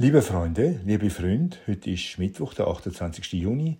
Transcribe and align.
Liebe 0.00 0.22
Freunde, 0.22 0.78
liebe 0.84 1.10
Freunde, 1.10 1.56
heute 1.66 1.90
ist 1.90 2.20
Mittwoch, 2.20 2.54
der 2.54 2.68
28. 2.68 3.32
Juni. 3.32 3.78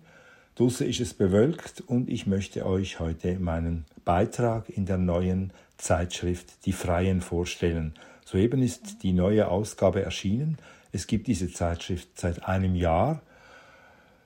Draußen 0.55 0.85
ist 0.85 0.99
es 0.99 1.13
bewölkt 1.13 1.79
und 1.79 2.09
ich 2.09 2.27
möchte 2.27 2.65
euch 2.65 2.99
heute 2.99 3.39
meinen 3.39 3.85
Beitrag 4.03 4.67
in 4.67 4.85
der 4.85 4.97
neuen 4.97 5.53
Zeitschrift 5.77 6.65
Die 6.65 6.73
Freien 6.73 7.21
vorstellen. 7.21 7.93
Soeben 8.25 8.61
ist 8.61 9.01
die 9.03 9.13
neue 9.13 9.47
Ausgabe 9.47 10.01
erschienen. 10.01 10.57
Es 10.91 11.07
gibt 11.07 11.27
diese 11.27 11.53
Zeitschrift 11.53 12.19
seit 12.19 12.45
einem 12.49 12.75
Jahr. 12.75 13.21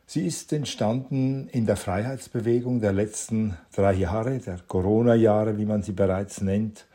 Sie 0.07 0.25
ist 0.25 0.52
entstanden 0.52 1.48
in 1.50 1.68
der 1.68 1.78
Freiheitsbewegung 1.78 2.82
der 2.82 2.94
letzten 2.94 3.55
drei 3.71 3.94
Jahre, 3.94 4.39
der 4.39 4.57
Corona-Jahre, 4.68 5.60
wie 5.60 5.66
man 5.66 5.84
sie 5.84 5.91
bereits 5.91 6.41
nennt. 6.41 6.88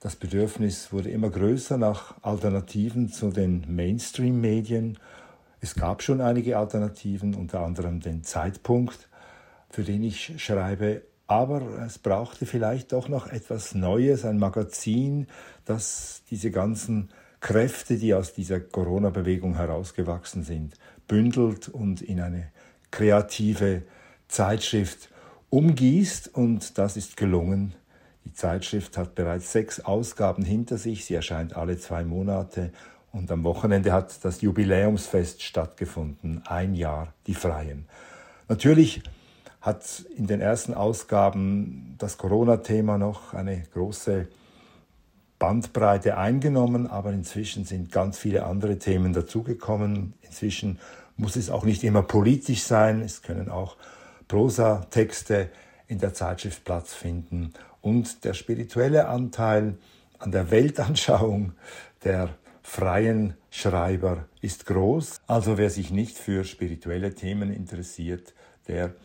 Das 0.00 0.14
Bedürfnis 0.14 0.92
wurde 0.92 1.10
immer 1.10 1.30
größer 1.30 1.78
nach 1.78 2.22
Alternativen 2.22 3.08
zu 3.08 3.30
den 3.30 3.64
Mainstream-Medien. 3.74 4.98
Es 5.60 5.74
gab 5.74 6.02
schon 6.02 6.20
einige 6.20 6.58
Alternativen, 6.58 7.34
unter 7.34 7.60
anderem 7.60 8.00
den 8.00 8.22
Zeitpunkt, 8.22 9.08
für 9.70 9.84
den 9.84 10.02
ich 10.02 10.34
schreibe, 10.36 11.02
aber 11.26 11.82
es 11.84 11.98
brauchte 11.98 12.46
vielleicht 12.46 12.92
doch 12.92 13.08
noch 13.08 13.26
etwas 13.26 13.74
Neues, 13.74 14.24
ein 14.24 14.38
Magazin, 14.38 15.26
das 15.64 16.22
diese 16.30 16.50
ganzen 16.50 17.08
Kräfte, 17.40 17.96
die 17.96 18.14
aus 18.14 18.34
dieser 18.34 18.60
Corona-Bewegung 18.60 19.56
herausgewachsen 19.56 20.44
sind, 20.44 20.74
bündelt 21.08 21.68
und 21.68 22.02
in 22.02 22.20
eine 22.20 22.48
kreative 22.90 23.82
Zeitschrift 24.28 25.10
umgießt. 25.50 26.34
Und 26.34 26.78
das 26.78 26.96
ist 26.96 27.16
gelungen. 27.16 27.74
Die 28.26 28.32
Zeitschrift 28.32 28.98
hat 28.98 29.14
bereits 29.14 29.52
sechs 29.52 29.78
Ausgaben 29.78 30.44
hinter 30.44 30.78
sich. 30.78 31.04
Sie 31.04 31.14
erscheint 31.14 31.54
alle 31.54 31.78
zwei 31.78 32.02
Monate. 32.02 32.72
Und 33.12 33.30
am 33.30 33.44
Wochenende 33.44 33.92
hat 33.92 34.24
das 34.24 34.40
Jubiläumsfest 34.40 35.44
stattgefunden. 35.44 36.42
Ein 36.44 36.74
Jahr 36.74 37.14
die 37.28 37.34
Freien. 37.34 37.86
Natürlich 38.48 39.04
hat 39.60 40.04
in 40.16 40.26
den 40.26 40.40
ersten 40.40 40.74
Ausgaben 40.74 41.94
das 41.98 42.18
Corona-Thema 42.18 42.98
noch 42.98 43.32
eine 43.32 43.62
große 43.72 44.26
Bandbreite 45.38 46.18
eingenommen, 46.18 46.88
aber 46.88 47.12
inzwischen 47.12 47.64
sind 47.64 47.92
ganz 47.92 48.18
viele 48.18 48.44
andere 48.44 48.80
Themen 48.80 49.12
dazugekommen. 49.12 50.14
Inzwischen 50.22 50.80
muss 51.16 51.36
es 51.36 51.48
auch 51.48 51.64
nicht 51.64 51.84
immer 51.84 52.02
politisch 52.02 52.64
sein, 52.64 53.02
es 53.02 53.22
können 53.22 53.50
auch 53.50 53.76
Prosa-Texte 54.26 55.48
in 55.86 56.00
der 56.00 56.12
Zeitschrift 56.12 56.64
Platz 56.64 56.92
finden 56.92 57.52
und 57.86 58.24
der 58.24 58.34
spirituelle 58.34 59.06
Anteil 59.06 59.78
an 60.18 60.32
der 60.32 60.50
Weltanschauung 60.50 61.52
der 62.02 62.30
freien 62.60 63.34
Schreiber 63.48 64.24
ist 64.40 64.66
groß. 64.66 65.20
Also 65.28 65.56
wer 65.56 65.70
sich 65.70 65.92
nicht 65.92 66.18
für 66.18 66.42
spirituelle 66.42 67.14
Themen 67.14 67.52
interessiert, 67.52 68.34
der 68.66 68.96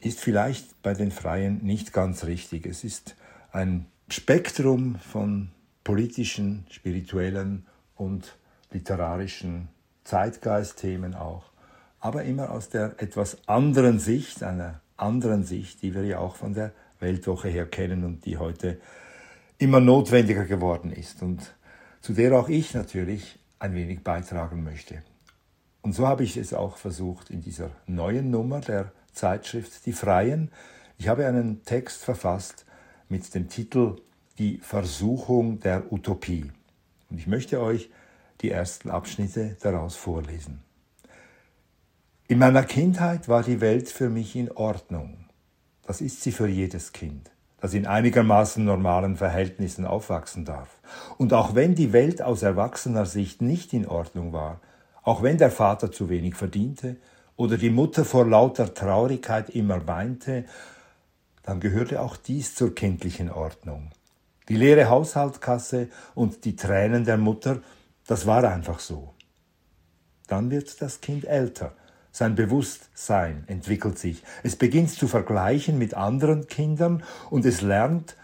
ist 0.00 0.20
vielleicht 0.20 0.82
bei 0.82 0.92
den 0.92 1.10
Freien 1.10 1.64
nicht 1.64 1.94
ganz 1.94 2.24
richtig. 2.24 2.66
Es 2.66 2.84
ist 2.84 3.16
ein 3.50 3.86
Spektrum 4.10 4.96
von 4.96 5.48
politischen, 5.82 6.66
spirituellen 6.68 7.66
und 7.96 8.36
literarischen 8.70 9.68
Zeitgeistthemen 10.04 11.14
auch, 11.14 11.44
aber 11.98 12.24
immer 12.24 12.50
aus 12.50 12.68
der 12.68 12.94
etwas 12.98 13.38
anderen 13.48 13.98
Sicht, 13.98 14.42
einer 14.42 14.82
anderen 14.98 15.44
Sicht, 15.44 15.80
die 15.80 15.94
wir 15.94 16.04
ja 16.04 16.18
auch 16.18 16.36
von 16.36 16.52
der 16.52 16.72
Weltwoche 17.00 17.48
her 17.48 17.66
kennen 17.66 18.04
und 18.04 18.24
die 18.24 18.38
heute 18.38 18.80
immer 19.58 19.80
notwendiger 19.80 20.44
geworden 20.44 20.92
ist 20.92 21.22
und 21.22 21.54
zu 22.00 22.12
der 22.12 22.32
auch 22.38 22.48
ich 22.48 22.74
natürlich 22.74 23.38
ein 23.58 23.74
wenig 23.74 24.02
beitragen 24.04 24.62
möchte. 24.62 25.02
Und 25.82 25.92
so 25.94 26.06
habe 26.06 26.24
ich 26.24 26.36
es 26.36 26.54
auch 26.54 26.76
versucht 26.76 27.30
in 27.30 27.40
dieser 27.40 27.70
neuen 27.86 28.30
Nummer 28.30 28.60
der 28.60 28.92
Zeitschrift 29.12 29.86
Die 29.86 29.92
Freien. 29.92 30.50
Ich 30.96 31.08
habe 31.08 31.26
einen 31.26 31.64
Text 31.64 32.04
verfasst 32.04 32.66
mit 33.08 33.34
dem 33.34 33.48
Titel 33.48 33.96
Die 34.38 34.58
Versuchung 34.58 35.60
der 35.60 35.92
Utopie. 35.92 36.50
Und 37.10 37.18
ich 37.18 37.26
möchte 37.26 37.60
euch 37.60 37.90
die 38.40 38.50
ersten 38.50 38.90
Abschnitte 38.90 39.56
daraus 39.60 39.96
vorlesen. 39.96 40.62
In 42.28 42.38
meiner 42.38 42.64
Kindheit 42.64 43.28
war 43.28 43.42
die 43.42 43.60
Welt 43.60 43.88
für 43.88 44.10
mich 44.10 44.36
in 44.36 44.52
Ordnung. 44.52 45.27
Das 45.88 46.02
ist 46.02 46.20
sie 46.20 46.32
für 46.32 46.48
jedes 46.48 46.92
Kind, 46.92 47.30
das 47.62 47.72
in 47.72 47.86
einigermaßen 47.86 48.62
normalen 48.62 49.16
Verhältnissen 49.16 49.86
aufwachsen 49.86 50.44
darf. 50.44 50.76
Und 51.16 51.32
auch 51.32 51.54
wenn 51.54 51.74
die 51.74 51.94
Welt 51.94 52.20
aus 52.20 52.42
erwachsener 52.42 53.06
Sicht 53.06 53.40
nicht 53.40 53.72
in 53.72 53.88
Ordnung 53.88 54.34
war, 54.34 54.60
auch 55.02 55.22
wenn 55.22 55.38
der 55.38 55.50
Vater 55.50 55.90
zu 55.90 56.10
wenig 56.10 56.34
verdiente 56.34 56.96
oder 57.36 57.56
die 57.56 57.70
Mutter 57.70 58.04
vor 58.04 58.26
lauter 58.26 58.74
Traurigkeit 58.74 59.48
immer 59.48 59.86
weinte, 59.86 60.44
dann 61.42 61.58
gehörte 61.58 62.02
auch 62.02 62.18
dies 62.18 62.54
zur 62.54 62.74
kindlichen 62.74 63.30
Ordnung. 63.30 63.90
Die 64.50 64.56
leere 64.56 64.90
Haushaltskasse 64.90 65.88
und 66.14 66.44
die 66.44 66.54
Tränen 66.54 67.06
der 67.06 67.16
Mutter, 67.16 67.62
das 68.06 68.26
war 68.26 68.44
einfach 68.44 68.80
so. 68.80 69.14
Dann 70.26 70.50
wird 70.50 70.82
das 70.82 71.00
Kind 71.00 71.24
älter 71.24 71.72
sein 72.10 72.34
Bewusstsein 72.34 73.44
entwickelt 73.46 73.98
sich. 73.98 74.22
Es 74.42 74.56
beginnt 74.56 74.90
zu 74.90 75.08
vergleichen 75.08 75.78
mit 75.78 75.94
anderen 75.94 76.46
Kindern 76.48 77.02
und 77.30 77.44
es 77.44 77.60
lernt, 77.60 78.16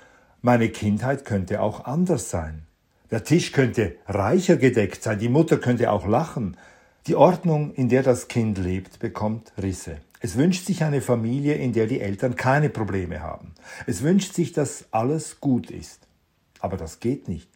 meine 0.42 0.68
Kindheit 0.68 1.24
könnte 1.24 1.60
auch 1.60 1.84
anders 1.84 2.30
sein. 2.30 2.66
Der 3.10 3.24
Tisch 3.24 3.52
könnte 3.52 3.96
reicher 4.06 4.56
gedeckt 4.56 5.02
sein, 5.02 5.18
die 5.18 5.28
Mutter 5.28 5.58
könnte 5.58 5.90
auch 5.90 6.06
lachen. 6.06 6.56
Die 7.06 7.14
Ordnung, 7.14 7.72
in 7.74 7.88
der 7.88 8.02
das 8.02 8.28
Kind 8.28 8.58
lebt, 8.58 8.98
bekommt 8.98 9.52
Risse. 9.60 9.98
Es 10.20 10.36
wünscht 10.36 10.66
sich 10.66 10.82
eine 10.82 11.02
Familie, 11.02 11.54
in 11.54 11.74
der 11.74 11.86
die 11.86 12.00
Eltern 12.00 12.34
keine 12.34 12.70
Probleme 12.70 13.20
haben. 13.20 13.52
Es 13.86 14.02
wünscht 14.02 14.32
sich, 14.32 14.52
dass 14.52 14.86
alles 14.90 15.40
gut 15.40 15.70
ist. 15.70 16.08
Aber 16.60 16.78
das 16.78 17.00
geht 17.00 17.28
nicht. 17.28 17.48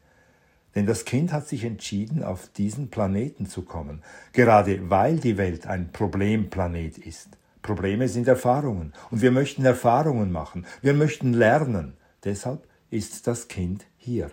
Denn 0.79 0.87
das 0.87 1.05
Kind 1.05 1.33
hat 1.33 1.49
sich 1.49 1.65
entschieden, 1.65 2.23
auf 2.23 2.51
diesen 2.57 2.89
Planeten 2.89 3.47
zu 3.47 3.63
kommen, 3.63 4.05
gerade 4.33 4.89
weil 4.89 5.17
die 5.17 5.37
Welt 5.37 5.67
ein 5.67 5.91
Problemplanet 5.91 6.99
ist. 6.99 7.31
Probleme 7.63 8.07
sind 8.07 8.29
Erfahrungen 8.29 8.93
und 9.11 9.21
wir 9.21 9.33
möchten 9.33 9.65
Erfahrungen 9.65 10.31
machen, 10.31 10.67
wir 10.81 10.95
möchten 10.95 11.33
lernen. 11.33 11.95
Deshalb 12.23 12.65
ist 12.91 13.27
das 13.27 13.49
Kind 13.49 13.87
hier. 13.97 14.31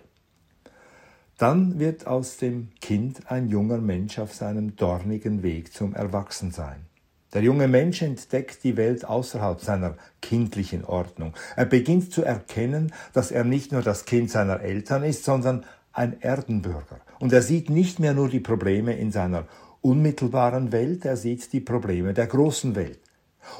Dann 1.39 1.79
wird 1.79 2.05
aus 2.05 2.37
dem 2.37 2.69
Kind 2.79 3.31
ein 3.31 3.49
junger 3.49 3.79
Mensch 3.79 4.19
auf 4.19 4.31
seinem 4.35 4.75
dornigen 4.75 5.41
Weg 5.41 5.73
zum 5.73 5.95
Erwachsensein. 5.95 6.85
Der 7.33 7.41
junge 7.41 7.67
Mensch 7.67 8.03
entdeckt 8.03 8.63
die 8.63 8.77
Welt 8.77 9.03
außerhalb 9.03 9.59
seiner 9.59 9.95
kindlichen 10.21 10.85
Ordnung. 10.85 11.33
Er 11.55 11.65
beginnt 11.65 12.13
zu 12.13 12.23
erkennen, 12.23 12.93
dass 13.13 13.31
er 13.31 13.43
nicht 13.43 13.71
nur 13.71 13.81
das 13.81 14.05
Kind 14.05 14.29
seiner 14.29 14.61
Eltern 14.61 15.03
ist, 15.03 15.23
sondern 15.25 15.65
ein 15.95 16.21
Erdenbürger. 16.21 16.99
Und 17.19 17.33
er 17.33 17.41
sieht 17.41 17.69
nicht 17.69 17.99
mehr 17.99 18.13
nur 18.13 18.29
die 18.29 18.39
Probleme 18.39 18.95
in 18.95 19.11
seiner 19.11 19.47
unmittelbaren 19.81 20.71
Welt, 20.71 21.05
er 21.05 21.17
sieht 21.17 21.53
die 21.53 21.59
Probleme 21.59 22.13
der 22.13 22.27
großen 22.27 22.75
Welt. 22.75 22.99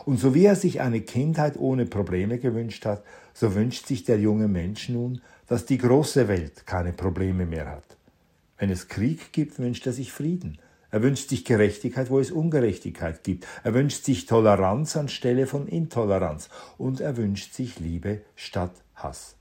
Und 0.06 0.20
so 0.20 0.34
wie 0.34 0.46
er 0.46 0.56
sich 0.56 0.82
eine 0.82 1.02
Kindheit 1.02 1.58
ohne 1.58 1.86
Probleme 1.86 2.40
gewünscht 2.40 2.86
hat, 2.86 3.04
so 3.34 3.54
wünscht 3.54 3.86
sich 3.86 4.04
der 4.04 4.20
junge 4.20 4.48
Mensch 4.48 4.90
nun, 4.90 5.22
dass 5.48 5.66
die 5.66 5.78
große 5.78 6.28
Welt 6.28 6.66
keine 6.66 6.94
Probleme 6.94 7.46
mehr 7.46 7.70
hat. 7.70 7.98
Wenn 8.58 8.70
es 8.70 8.88
Krieg 8.88 9.32
gibt, 9.32 9.60
wünscht 9.60 9.86
er 9.86 9.94
sich 9.94 10.12
Frieden. 10.12 10.58
Er 10.90 11.04
wünscht 11.04 11.30
sich 11.30 11.46
Gerechtigkeit, 11.46 12.10
wo 12.10 12.20
es 12.20 12.32
Ungerechtigkeit 12.32 13.24
gibt. 13.24 13.46
Er 13.64 13.74
wünscht 13.74 14.06
sich 14.06 14.26
Toleranz 14.26 14.96
anstelle 14.96 15.46
von 15.46 15.68
Intoleranz. 15.68 16.50
Und 16.78 17.02
er 17.02 17.18
wünscht 17.18 17.54
sich 17.54 17.80
Liebe 17.80 18.22
statt 18.36 18.72
Hass. 18.96 19.36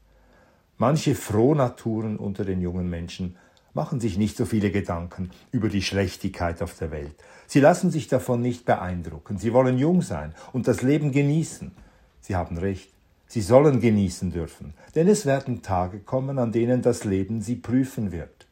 Manche 0.77 1.15
Frohnaturen 1.15 2.17
unter 2.17 2.45
den 2.45 2.61
jungen 2.61 2.91
Menschen 2.91 3.37
machen 3.75 4.01
sich 4.01 4.19
nicht 4.19 4.37
so 4.37 4.45
viele 4.45 4.71
Gedanken 4.71 5.31
über 5.53 5.69
die 5.69 5.83
Schlechtigkeit 5.83 6.63
auf 6.63 6.77
der 6.79 6.91
Welt. 6.91 7.15
Sie 7.47 7.61
lassen 7.61 7.91
sich 7.91 8.09
davon 8.09 8.41
nicht 8.41 8.65
beeindrucken. 8.65 9.39
Sie 9.39 9.53
wollen 9.53 9.79
jung 9.79 10.03
sein 10.03 10.35
und 10.53 10.67
das 10.67 10.83
Leben 10.83 11.13
genießen. 11.13 11.73
Sie 12.21 12.35
haben 12.35 12.59
recht. 12.59 12.93
Sie 13.27 13.41
sollen 13.41 13.81
genießen 13.81 14.33
dürfen, 14.33 14.75
denn 14.95 15.09
es 15.09 15.27
werden 15.27 15.63
Tage 15.63 15.99
kommen, 15.99 16.39
an 16.39 16.53
denen 16.53 16.83
das 16.83 17.05
Leben 17.05 17.41
sie 17.41 17.57
prüfen 17.57 18.13
wird. 18.13 18.47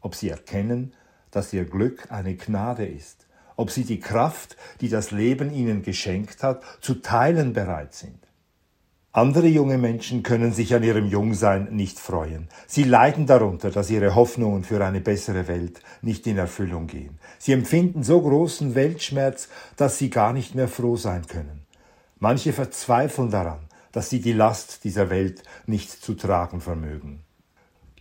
Ob 0.00 0.14
sie 0.14 0.28
erkennen, 0.28 0.92
dass 1.30 1.52
ihr 1.52 1.64
Glück 1.64 2.10
eine 2.10 2.36
Gnade 2.36 2.86
ist, 2.86 3.26
ob 3.56 3.70
sie 3.70 3.84
die 3.84 4.00
Kraft, 4.00 4.56
die 4.80 4.88
das 4.88 5.10
Leben 5.10 5.52
ihnen 5.52 5.82
geschenkt 5.82 6.42
hat, 6.42 6.62
zu 6.80 6.96
teilen 6.96 7.52
bereit 7.52 7.94
sind. 7.94 8.18
Andere 9.16 9.46
junge 9.46 9.78
Menschen 9.78 10.22
können 10.22 10.52
sich 10.52 10.74
an 10.74 10.82
ihrem 10.82 11.06
Jungsein 11.06 11.68
nicht 11.70 11.98
freuen. 11.98 12.48
Sie 12.66 12.82
leiden 12.82 13.24
darunter, 13.24 13.70
dass 13.70 13.88
ihre 13.88 14.14
Hoffnungen 14.14 14.62
für 14.62 14.84
eine 14.84 15.00
bessere 15.00 15.48
Welt 15.48 15.80
nicht 16.02 16.26
in 16.26 16.36
Erfüllung 16.36 16.86
gehen. 16.86 17.18
Sie 17.38 17.52
empfinden 17.52 18.02
so 18.02 18.20
großen 18.20 18.74
Weltschmerz, 18.74 19.48
dass 19.78 19.96
sie 19.96 20.10
gar 20.10 20.34
nicht 20.34 20.54
mehr 20.54 20.68
froh 20.68 20.96
sein 20.96 21.26
können. 21.26 21.62
Manche 22.18 22.52
verzweifeln 22.52 23.30
daran, 23.30 23.60
dass 23.90 24.10
sie 24.10 24.20
die 24.20 24.34
Last 24.34 24.84
dieser 24.84 25.08
Welt 25.08 25.42
nicht 25.64 25.90
zu 25.90 26.12
tragen 26.12 26.60
vermögen. 26.60 27.20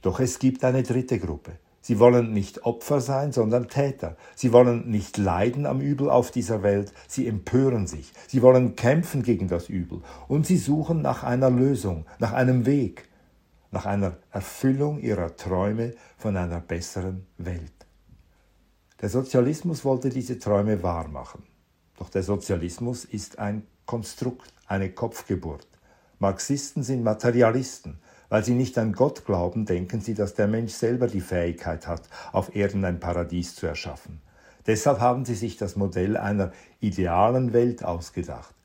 Doch 0.01 0.19
es 0.19 0.37
gibt 0.37 0.65
eine 0.65 0.83
dritte 0.83 1.17
Gruppe. 1.17 1.53
Sie 1.85 1.99
wollen 1.99 2.33
nicht 2.33 2.65
Opfer 2.65 2.99
sein, 2.99 3.31
sondern 3.31 3.67
Täter. 3.67 4.17
Sie 4.35 4.51
wollen 4.51 4.89
nicht 4.89 5.19
leiden 5.19 5.67
am 5.67 5.81
Übel 5.81 6.09
auf 6.09 6.31
dieser 6.31 6.63
Welt, 6.63 6.91
sie 7.07 7.27
empören 7.27 7.85
sich. 7.85 8.11
Sie 8.25 8.41
wollen 8.41 8.75
kämpfen 8.75 9.21
gegen 9.21 9.47
das 9.49 9.69
Übel 9.69 10.01
und 10.27 10.47
sie 10.47 10.57
suchen 10.57 11.03
nach 11.03 11.21
einer 11.21 11.51
Lösung, 11.51 12.07
nach 12.17 12.33
einem 12.33 12.65
Weg, 12.65 13.07
nach 13.69 13.85
einer 13.85 14.17
Erfüllung 14.31 14.97
ihrer 14.97 15.35
Träume 15.35 15.93
von 16.17 16.35
einer 16.37 16.59
besseren 16.59 17.27
Welt. 17.37 17.85
Der 18.99 19.09
Sozialismus 19.09 19.85
wollte 19.85 20.09
diese 20.09 20.39
Träume 20.39 20.81
wahrmachen. 20.81 21.43
Doch 21.99 22.09
der 22.09 22.23
Sozialismus 22.23 23.05
ist 23.05 23.37
ein 23.37 23.61
Konstrukt, 23.85 24.51
eine 24.65 24.89
Kopfgeburt. 24.89 25.67
Marxisten 26.17 26.81
sind 26.81 27.03
Materialisten. 27.03 27.99
Weil 28.29 28.43
sie 28.43 28.53
nicht 28.53 28.77
an 28.77 28.93
Gott 28.93 29.25
glauben, 29.25 29.65
denken 29.65 30.01
sie, 30.01 30.13
dass 30.13 30.33
der 30.33 30.47
Mensch 30.47 30.73
selber 30.73 31.07
die 31.07 31.21
Fähigkeit 31.21 31.87
hat, 31.87 32.03
auf 32.31 32.55
Erden 32.55 32.83
ein 32.85 32.99
Paradies 32.99 33.55
zu 33.55 33.67
erschaffen. 33.67 34.21
Deshalb 34.67 34.99
haben 34.99 35.25
sie 35.25 35.35
sich 35.35 35.57
das 35.57 35.75
Modell 35.75 36.17
einer 36.17 36.51
idealen 36.79 37.53
Welt 37.53 37.83
ausgedacht. 37.83 38.55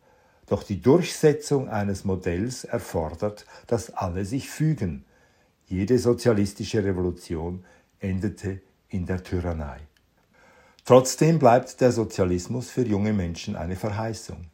Doch 0.46 0.62
die 0.62 0.80
Durchsetzung 0.80 1.68
eines 1.68 2.04
Modells 2.04 2.64
erfordert, 2.64 3.46
dass 3.66 3.94
alle 3.94 4.24
sich 4.24 4.48
fügen. 4.48 5.04
Jede 5.66 5.98
sozialistische 5.98 6.82
Revolution 6.82 7.64
endete 8.00 8.60
in 8.88 9.06
der 9.06 9.22
Tyrannei. 9.22 9.78
Trotzdem 10.84 11.38
bleibt 11.38 11.80
der 11.80 11.92
Sozialismus 11.92 12.70
für 12.70 12.84
junge 12.84 13.12
Menschen 13.12 13.54
eine 13.54 13.76
Verheißung. 13.76 14.46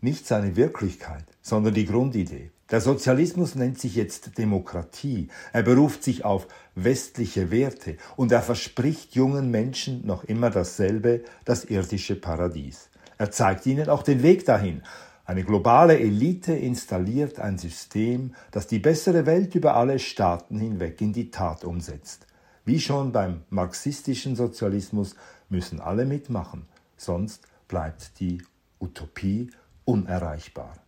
Nicht 0.00 0.26
seine 0.26 0.56
Wirklichkeit, 0.56 1.24
sondern 1.40 1.74
die 1.74 1.86
Grundidee. 1.86 2.50
Der 2.70 2.80
Sozialismus 2.80 3.56
nennt 3.56 3.78
sich 3.78 3.94
jetzt 3.94 4.38
Demokratie. 4.38 5.28
Er 5.52 5.62
beruft 5.62 6.02
sich 6.02 6.24
auf 6.24 6.48
westliche 6.74 7.50
Werte 7.50 7.98
und 8.16 8.32
er 8.32 8.40
verspricht 8.40 9.14
jungen 9.14 9.50
Menschen 9.50 10.06
noch 10.06 10.24
immer 10.24 10.48
dasselbe, 10.48 11.24
das 11.44 11.66
irdische 11.66 12.16
Paradies. 12.16 12.88
Er 13.18 13.30
zeigt 13.30 13.66
ihnen 13.66 13.90
auch 13.90 14.02
den 14.02 14.22
Weg 14.22 14.46
dahin. 14.46 14.82
Eine 15.26 15.44
globale 15.44 15.98
Elite 15.98 16.54
installiert 16.54 17.38
ein 17.38 17.58
System, 17.58 18.34
das 18.50 18.66
die 18.66 18.78
bessere 18.78 19.26
Welt 19.26 19.54
über 19.54 19.76
alle 19.76 19.98
Staaten 19.98 20.58
hinweg 20.58 21.00
in 21.02 21.12
die 21.12 21.30
Tat 21.30 21.64
umsetzt. 21.64 22.26
Wie 22.64 22.80
schon 22.80 23.12
beim 23.12 23.42
marxistischen 23.50 24.36
Sozialismus 24.36 25.16
müssen 25.50 25.80
alle 25.80 26.06
mitmachen, 26.06 26.66
sonst 26.96 27.46
bleibt 27.68 28.18
die 28.20 28.42
Utopie 28.80 29.50
unerreichbar. 29.84 30.83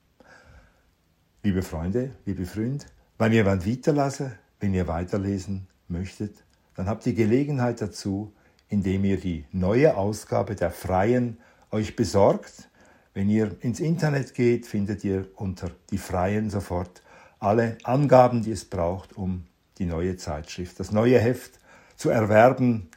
Liebe 1.46 1.62
Freunde, 1.62 2.10
liebe 2.24 2.44
Freunde, 2.44 2.86
wenn 3.18 3.32
ihr 3.32 3.46
wollt 3.46 3.64
weiterlesen, 3.64 4.32
wenn 4.58 4.74
ihr 4.74 4.88
weiterlesen 4.88 5.68
möchtet, 5.86 6.42
dann 6.74 6.88
habt 6.88 7.06
ihr 7.06 7.14
Gelegenheit 7.14 7.80
dazu, 7.80 8.32
indem 8.68 9.04
ihr 9.04 9.16
die 9.16 9.44
neue 9.52 9.96
Ausgabe 9.96 10.56
der 10.56 10.72
Freien 10.72 11.38
euch 11.70 11.94
besorgt. 11.94 12.68
Wenn 13.14 13.30
ihr 13.30 13.54
ins 13.60 13.78
Internet 13.78 14.34
geht, 14.34 14.66
findet 14.66 15.04
ihr 15.04 15.28
unter 15.36 15.70
die 15.92 15.98
Freien 15.98 16.50
sofort 16.50 17.00
alle 17.38 17.78
Angaben, 17.84 18.42
die 18.42 18.50
es 18.50 18.64
braucht, 18.64 19.16
um 19.16 19.44
die 19.78 19.86
neue 19.86 20.16
Zeitschrift, 20.16 20.80
das 20.80 20.90
neue 20.90 21.20
Heft 21.20 21.60
zu 21.94 22.10
erwerben. 22.10 22.88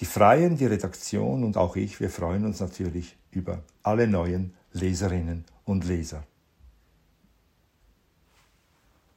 Die 0.00 0.06
Freien, 0.06 0.56
die 0.56 0.66
Redaktion 0.66 1.44
und 1.44 1.56
auch 1.56 1.76
ich, 1.76 2.00
wir 2.00 2.10
freuen 2.10 2.46
uns 2.46 2.58
natürlich 2.58 3.16
über 3.30 3.62
alle 3.84 4.08
neuen 4.08 4.54
Leserinnen 4.72 5.44
und 5.64 5.84
Leser. 5.84 6.24